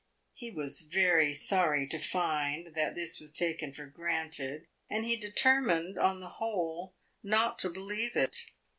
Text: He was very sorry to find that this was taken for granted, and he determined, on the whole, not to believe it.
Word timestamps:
He 0.33 0.49
was 0.49 0.81
very 0.81 1.31
sorry 1.31 1.85
to 1.89 1.99
find 1.99 2.73
that 2.73 2.95
this 2.95 3.19
was 3.19 3.31
taken 3.31 3.71
for 3.71 3.85
granted, 3.85 4.65
and 4.89 5.05
he 5.05 5.15
determined, 5.15 5.99
on 5.99 6.19
the 6.21 6.29
whole, 6.41 6.95
not 7.21 7.59
to 7.59 7.69
believe 7.69 8.15
it. 8.15 8.45